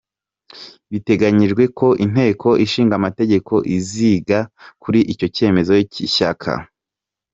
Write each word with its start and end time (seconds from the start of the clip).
Biteganyijwe 0.91 1.63
ko 1.77 1.87
Inteko 2.05 2.49
Ishinga 2.65 2.93
Amategeko 2.99 3.53
iziga 3.77 4.39
kuri 4.83 4.99
icyo 5.11 5.27
cyemezo 5.35 5.71
cy’ishyaka. 5.91 6.51